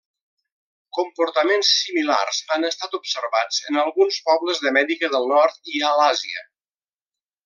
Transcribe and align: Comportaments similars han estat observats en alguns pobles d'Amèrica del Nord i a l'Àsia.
Comportaments 0.99 1.73
similars 1.81 2.39
han 2.55 2.65
estat 2.69 2.97
observats 2.99 3.59
en 3.73 3.77
alguns 3.85 4.17
pobles 4.31 4.63
d'Amèrica 4.65 5.11
del 5.17 5.29
Nord 5.37 5.71
i 5.77 5.85
a 5.91 5.97
l'Àsia. 6.01 6.43